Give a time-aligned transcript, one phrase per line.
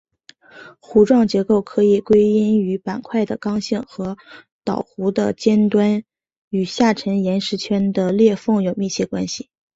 [0.81, 4.17] 弧状结构可以归因于板块的刚性和
[4.63, 6.01] 岛弧的尖端
[6.49, 9.51] 与下沉岩石圈的裂缝有密切关系。